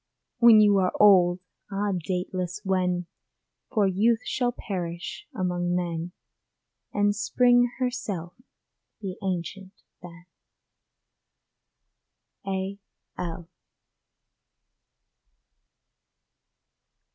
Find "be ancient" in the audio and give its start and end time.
8.99-9.83